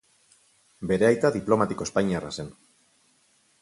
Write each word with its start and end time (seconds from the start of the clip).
Bere 0.93 1.07
aita 1.09 1.33
diplomatiko 1.37 1.89
espainiarra 1.89 2.35
zen. 2.41 2.53